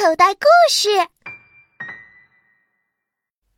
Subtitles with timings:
[0.00, 0.88] 口袋故事。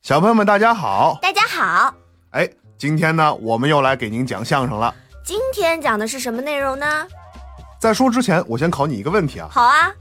[0.02, 1.16] 小朋友们，大家好！
[1.22, 1.94] 大家好，
[2.30, 4.92] 哎，今天呢，我们又来给您讲相声了。
[5.24, 7.06] 今天讲的是什么内容呢？
[7.78, 9.94] 在说之前，我先考你一个问题啊，好啊，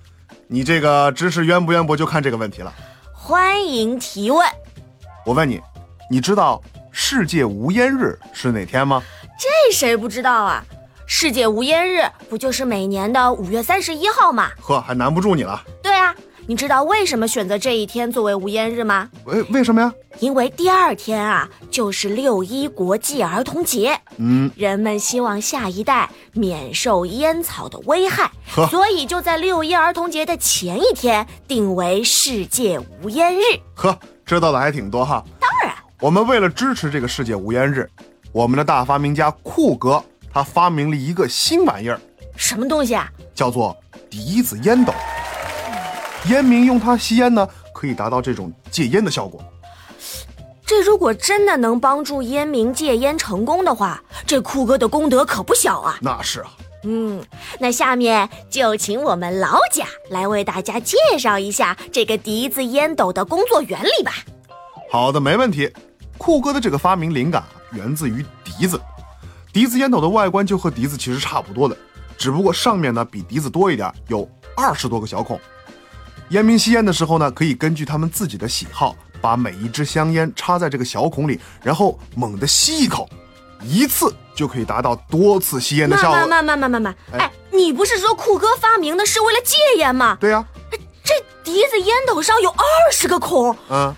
[0.47, 2.73] 你这个知识渊不渊博，就看这个问题了。
[3.13, 4.43] 欢迎提问。
[5.23, 5.61] 我问你，
[6.09, 6.59] 你知道
[6.91, 9.03] 世界无烟日是哪天吗？
[9.37, 10.65] 这谁不知道啊？
[11.05, 14.49] 世界无烟日不就是每年的五月三十一号吗？
[14.59, 15.63] 呵，还难不住你了。
[15.83, 16.15] 对啊，
[16.51, 19.09] 你知道为什么选择这一天作为无烟日吗？
[19.23, 19.93] 为为什么呀？
[20.19, 23.97] 因为第二天啊，就是六一国际儿童节。
[24.17, 28.29] 嗯，人们希望下一代免受烟草的危害，
[28.69, 33.43] 所以就在六一儿童节的前一天定为世界无烟日。
[33.73, 35.23] 呵，知道的还挺多哈。
[35.39, 37.89] 当然，我们为了支持这个世界无烟日，
[38.33, 41.97] 我们的大发明家库格他发明了一个新玩意儿，
[42.35, 43.09] 什么东西啊？
[43.33, 43.73] 叫做
[44.09, 44.93] 笛子烟斗。
[46.25, 49.43] 烟民用它吸烟呢，可以达到这种戒烟的效果。
[50.65, 55.97] 这如果真的能帮助烟民戒烟成功的话，这酷哥的功德可不小啊！
[55.99, 56.51] 那是啊，
[56.83, 57.21] 嗯，
[57.59, 64.13] 那下面就请我们老贾来为大家介绍一下这个笛子烟斗的工作原理吧。
[64.89, 65.69] 好的，没问题。
[66.17, 68.79] 酷哥的这个发明灵感啊，源自于笛子。
[69.51, 71.75] 笛子烟斗的外观就和笛子其实差不多的，
[72.17, 75.37] 只不过上面呢比笛子多一点，有二十多个小孔。
[76.31, 83.07] 烟民吸烟的时候呢，可以根据他们自己的喜好，把每一支香烟插在这个小孔里，然后猛地吸一口，
[83.61, 86.11] 一次就可以达到多次吸烟的效果。
[86.11, 90.17] 慢慢慢慢慢慢，哎哎，你不是说酷哥发明的是为了戒烟吗？
[90.21, 90.45] 对呀、
[91.03, 93.93] 这笛子烟斗上有二十个孔，嗯，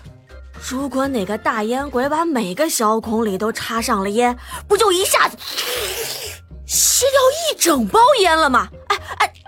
[0.68, 5.36] 如果哪个大烟鬼把每个小孔里都插上了烟，不就一下子
[6.66, 7.12] 吸掉
[7.54, 8.68] 一整包烟了吗？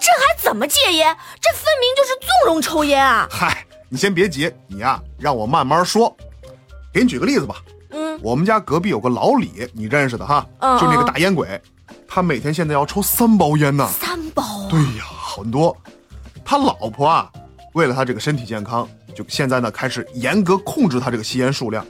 [0.06, 1.16] 这还怎么戒烟？
[1.40, 3.26] 这分明就是纵容抽烟啊！
[3.28, 6.16] 嗨，你先别急，你呀、让我慢慢说。
[6.94, 7.56] 给你举个例子吧，
[7.90, 11.60] 嗯，我们家隔壁有个老李，你认识的哈，嗯就那个大烟鬼，
[12.06, 13.84] 他每天现在要抽三包烟呢。
[13.98, 14.68] 三包啊！
[14.70, 15.76] 对呀，很多。
[16.44, 17.28] 他老婆啊，
[17.72, 21.84] 为了他这个身体健康，就现在呢开始严格控制他这个吸烟数量。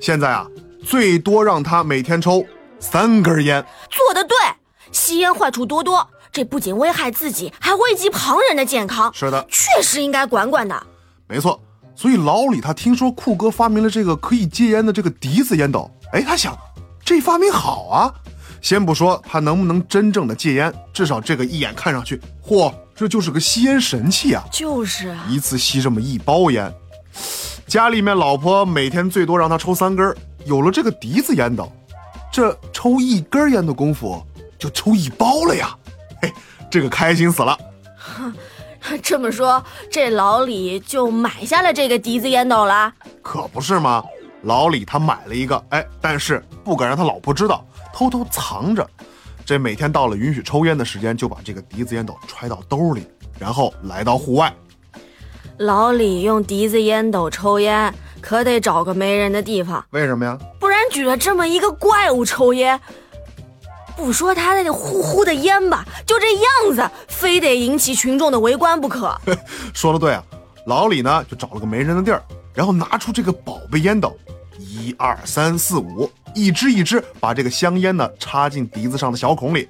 [0.00, 0.46] 现在啊，
[0.86, 2.46] 最多让他每天抽
[2.78, 3.60] 三根烟。
[3.90, 4.36] 做的对，
[4.92, 10.86] 吸烟坏处多多，这不仅危害自己，还危及旁人的健康，是的，确实应该管管的。
[11.26, 11.60] 没错。
[11.96, 16.56] 所以老李他听说酷哥发明了这个可以戒烟的这个笛子烟斗，哎，他想，
[17.04, 18.14] 这发明好啊。
[18.60, 24.44] 先不说他能不能真正的戒烟，至少这个一眼看上去，嚯，这就是个吸烟神器啊！
[24.52, 26.72] 就是啊，一次吸这么一包烟，
[27.66, 31.68] 家里面老婆每天最多让他抽三根儿，有了这个笛子烟斗，
[32.30, 34.24] 这抽一根烟的功夫
[34.56, 35.76] 就抽一包了呀！
[36.22, 36.32] 嘿，
[36.70, 37.58] 这个开心死了。
[39.02, 42.92] 这么说，这老李就买下了这个笛子烟斗了。
[43.22, 44.02] 可不是吗？
[44.42, 48.88] 老李他买了一个，哎，但是不敢让他老婆知道，偷偷藏着。
[49.44, 53.06] 这每天到了允许抽烟的时间，就把这个笛子烟斗揣到兜里，
[53.38, 54.54] 然后来到户外。
[55.58, 60.38] 老李用笛子烟斗抽烟，可得找个没人的地方，为什么呀？
[60.60, 62.80] 不然举着这么一个怪物抽烟，
[63.98, 69.12] 不说他那个呼呼的烟吧，就这样子，非得引起群众的围观不可。
[69.74, 70.22] 说的对啊，
[70.66, 72.22] 老李呢就找了个没人的地儿，
[72.54, 74.16] 然后拿出这个宝贝烟斗，
[74.56, 79.68] 一二三四五，一支一支把这个香烟呢插进笛子上的小孔里，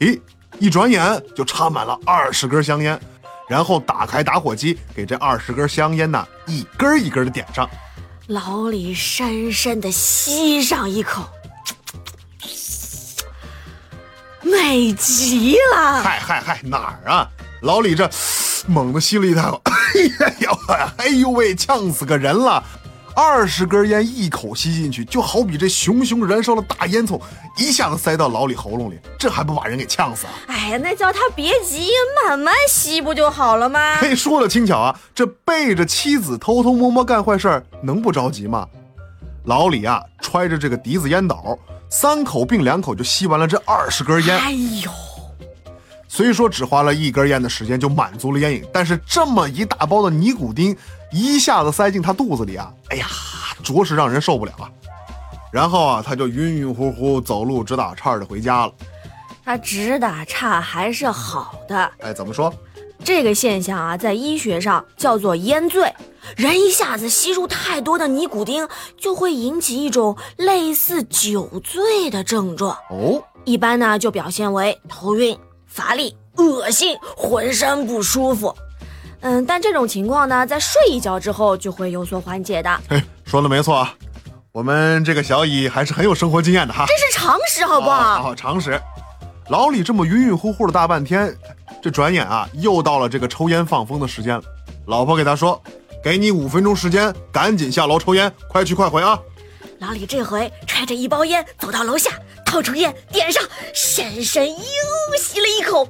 [0.00, 0.20] 咦，
[0.58, 3.00] 一转眼就插满了二十根香烟，
[3.48, 7.70] 然后打开打火机，给这二十根香烟呢一根一根的点上。
[8.26, 11.22] 老李深深的吸上一口，
[14.50, 16.02] 美极了。
[16.02, 17.28] 嗨嗨嗨，哪儿啊？
[17.62, 18.08] 老李这
[18.66, 22.62] 猛地吸了一大口， 哎呀哎呦喂，呛死个人了！
[23.16, 27.20] 二十根烟一口吸进去，就好比这熊熊燃烧的大烟囱
[27.56, 30.32] 一下子塞到老李喉咙里，这还不把人给呛死啊？
[30.46, 31.90] 哎呀，那叫他别急，
[32.24, 33.96] 慢慢吸不就好了吗？
[33.96, 38.64] 嘿，说的轻巧啊，这背着妻子偷偷摸摸干坏事儿，能不着急吗？
[39.46, 41.58] 老李啊，揣着这个笛子烟斗，
[41.90, 44.38] 三口并两口就吸完了这二十根烟。
[44.38, 44.90] 哎呦，
[46.06, 50.76] 虽说只花了一根烟的时间就满足了烟瘾，但是这么一大包的尼古丁
[51.10, 53.06] 一下子塞进他肚子里啊，哎呀，
[53.62, 54.70] 着实让人受不了啊。
[55.50, 58.72] 然后啊，他就晕晕乎乎走路直打岔的回家了。
[59.44, 61.90] 他直打岔还是好的。
[62.00, 62.52] 哎，怎么说？
[63.04, 65.92] 这个现象啊，在医学上叫做烟醉。
[66.36, 68.68] 人一下子吸入太多的尼古丁，
[68.98, 72.76] 就会引起一种类似酒醉的症状。
[72.90, 78.54] 哦，一般呢，就表现为头晕、乏力、恶心、浑身不舒服。
[79.20, 82.80] 嗯，但这种情况呢，在睡一觉之后就会有所缓解的。
[82.90, 83.94] 嘿，说的没错啊，
[84.52, 86.84] 我们这个小乙还是很有生活经验的哈。
[86.86, 88.22] 这是常识，好不好？
[88.22, 88.78] 好，常识。
[89.48, 91.34] 老李这么晕晕乎乎的大半天，
[91.80, 94.42] 这转眼啊，又到了这个抽烟放风的时间了。
[94.86, 95.62] 老婆给他说
[96.02, 99.18] ：“给你五分钟时间，赶紧下楼抽烟，快去快回啊！”
[99.78, 102.10] 老李这回揣着一包烟走到楼下，
[102.44, 103.42] 掏出烟点上，
[103.72, 104.56] 深深又
[105.16, 105.88] 吸了一口。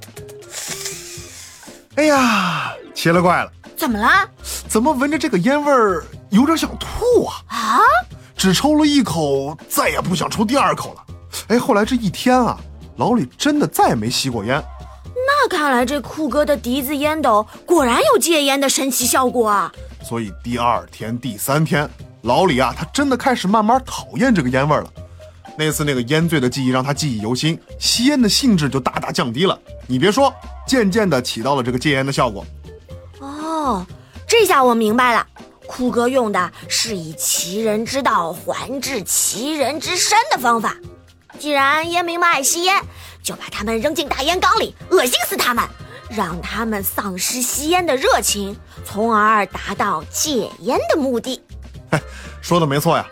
[1.94, 4.29] 哎呀，奇了怪了，怎么了？
[4.69, 7.35] 怎么闻着这个烟味儿有点想吐啊？
[7.49, 7.81] 啊！
[8.37, 11.05] 只抽了一口，再也不想抽第二口了。
[11.49, 12.58] 哎，后来这一天啊，
[12.96, 14.62] 老李真的再也没吸过烟。
[15.40, 19.73] 那看来这酷哥的笛子烟斗果然有戒烟的神奇效果啊！
[20.02, 21.88] 所以第二天、第三天，
[22.23, 24.93] 老李啊，他真的开始慢慢讨厌这个烟味了。
[25.56, 29.56] 那次那个烟醉的记忆让他记忆犹新，吸烟的兴致就大大降低了。
[29.87, 30.35] 你别说，
[30.67, 32.44] 渐渐的起到了这个戒烟的效果。
[33.20, 33.87] 哦，
[34.26, 35.25] 这下我明白了，
[35.69, 40.76] 酷哥用的是以其人之道还治其人之身的方法。
[41.38, 42.82] 既然烟民们爱吸烟，
[43.28, 45.62] 就把他们扔进大烟缸里，恶心死他们，
[46.08, 51.38] 让他们丧失吸烟的热情，从而达到戒烟的目的。
[51.92, 52.00] 嘿，
[52.40, 53.06] 说的没错呀。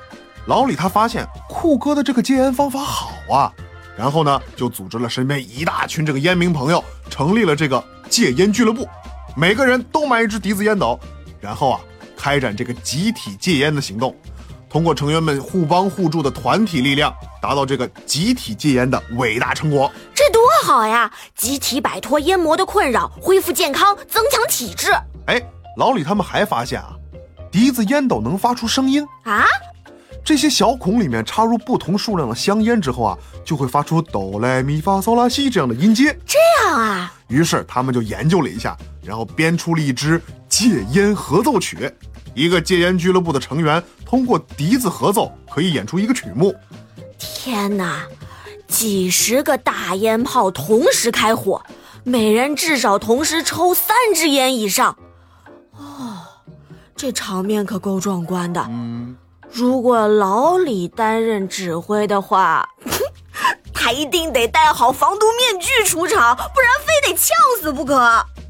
[0.46, 3.52] 老李他发现酷哥的这个戒烟方法好啊，
[3.94, 8.88] 然后呢就组织了身边一大群这个烟民朋友，成立了这个戒烟俱乐部，
[9.36, 10.98] 每个人都买一支笛子烟斗，
[11.42, 11.80] 然后啊
[12.16, 14.16] 开展这个集体戒烟的行动，
[14.76, 19.90] 通过成员们互帮互助的团体力量，达到这个集体戒烟的伟大成果。
[20.14, 21.10] 这多好呀！
[21.34, 24.92] 集体摆脱烟魔的困扰，恢复健康，增强体质。
[25.28, 25.40] 哎，
[25.78, 26.90] 老李他们还发现啊，
[27.50, 29.46] 笛子烟斗能发出声音啊。
[30.22, 36.14] 这些小孔里面插入不同数量的香烟之后啊，就会发出哆来咪发嗦拉西这样的音阶。
[36.26, 40.20] 这样啊，于是他们就研究了一下，然后编出了一支
[40.50, 41.90] 戒烟合奏曲。
[42.34, 46.54] 一个戒烟俱乐部的成员通过笛子合奏，可以演出一个曲目。
[47.18, 48.06] 天哪，
[48.68, 51.60] 几十个大烟炮同时开火，
[52.04, 54.96] 每人至少同时抽三支烟以上。
[55.72, 56.18] 哦，
[56.94, 58.64] 这场面可够壮观的。
[58.68, 59.16] 嗯。
[59.50, 62.68] 如果老李担任指挥的话，
[63.72, 67.28] 他一定得戴好防毒面具出场，不然非得呛
[67.62, 67.96] 死不可。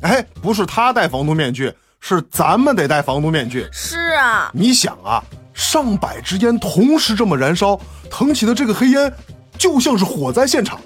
[0.03, 3.69] 哎，不是他戴防毒面具，是咱们得戴防毒面具。
[3.71, 5.23] 是啊，你想啊，
[5.57, 7.81] 上百支烟同时这么燃烧，
[8.11, 9.11] 腾起的这个黑烟，
[9.57, 10.79] 就像是火灾现场。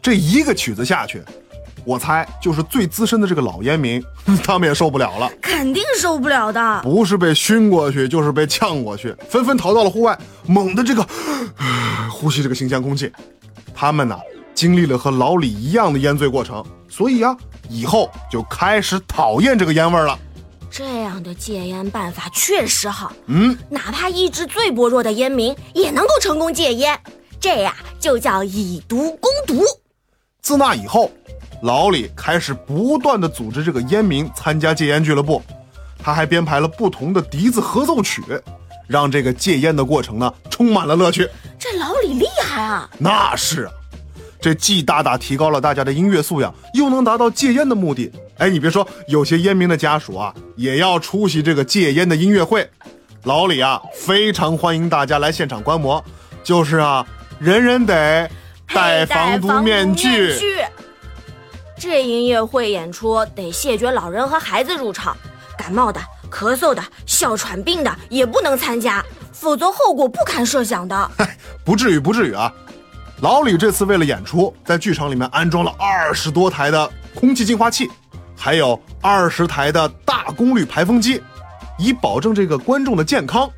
[0.00, 1.22] 这一个曲子下去。
[1.84, 4.02] 我猜就是最资深的这个老烟民，
[4.42, 6.80] 他们也受不了了，肯定受不了的。
[6.82, 11.06] 不是被熏过去，就是被呛过去，纷纷逃到了户外，猛的这个
[12.10, 13.12] 呼吸这个新鲜空气。
[13.74, 14.18] 他们呢，
[14.54, 17.36] 经历了和老李一样的烟醉过程，所以啊，
[17.68, 20.18] 以后就开始讨厌这个烟味了。
[20.78, 26.96] 这样的戒烟办法确实好，嗯，哪怕意志最薄弱的烟民也能够成功戒烟，
[27.40, 29.64] 这呀就叫以毒攻毒。
[30.40, 31.10] 自那以后。
[31.62, 35.42] 老李开始不断的组织这个烟民参加戒烟俱乐部，
[36.00, 38.22] 他还编排了不同的笛子合奏曲，
[38.86, 41.28] 让这个戒烟的过程呢充满了乐趣。
[41.58, 42.88] 这老李厉害啊！
[42.98, 43.72] 那是啊，
[44.40, 48.10] 这既大大提高了大家的音乐素养，又能达到戒烟的目的。
[48.38, 52.68] 哎，你别说，有些烟民的家属啊，也要出席这个戒烟的音乐会。
[53.24, 56.02] 老李啊，非常欢迎大家来现场观摩。
[56.44, 57.04] 就是啊，
[57.40, 58.30] 人人得
[58.72, 60.34] 戴防毒面具。
[61.76, 65.16] 这音乐会演出得谢绝老人和孩子入场，
[65.56, 71.10] 感冒的、咳嗽的、哮喘病的也不能参加，否则后果不堪设想的。
[71.64, 72.52] 不至于，不至于啊！
[73.20, 77.88] 老李这次为了演出，在剧场里面安装了二十多台的空气净化器，
[78.36, 81.20] 还有二十台的大功率排风机，
[81.78, 83.50] 以保证这个观众的健康。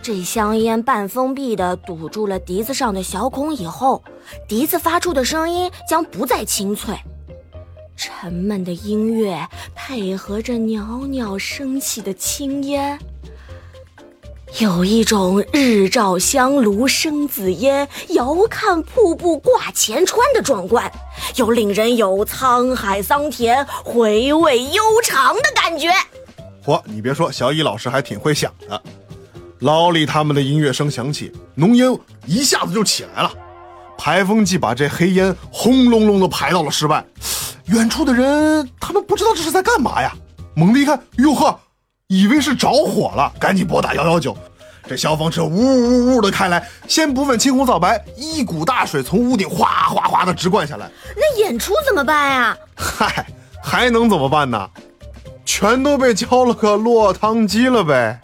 [0.00, 4.02] 这香烟半封闭的堵住了笛子上的小孔以后，
[4.46, 6.96] 笛子发出的声音将不再清脆。
[7.96, 12.96] 沉闷的音乐配合着袅袅升起的青烟，
[14.58, 20.90] 有一种日照香炉生紫烟，遥看瀑布挂前川的壮观，
[21.36, 25.88] 又令人有沧海桑田、回味悠长的感觉。
[26.64, 28.82] 嚯，你别说，小乙老师还挺会想的。
[29.60, 33.32] 老李他们的音乐声响起，浓烟一下子就起来了，
[33.96, 37.04] 排风机把这黑烟轰隆隆的排到了室外。
[37.66, 40.12] 远处的人，他们不知道这是在干嘛呀？
[40.56, 41.58] 猛地一看，哟呵，
[42.10, 44.36] 以为是着火了，赶紧拨打幺幺九。
[44.88, 50.90] 这消防车呜呜呜的开来，先不问青红皂白，一股大水从屋顶哗哗哗的直灌下来。
[51.14, 52.56] 那演出怎么办呀？
[52.74, 53.24] 嗨，
[53.62, 54.68] 还能怎么办呢？
[55.44, 58.20] 全都被浇了个落汤鸡了呗。